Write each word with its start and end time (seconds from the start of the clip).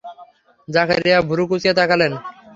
জাকারিয়া 0.67 1.17
ভুরু 1.27 1.43
কুঁচকে 1.49 1.71
তাকালেন। 1.79 2.11